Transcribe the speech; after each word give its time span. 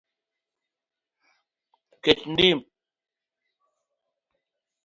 Ket 2.03 2.19
dim 2.37 2.59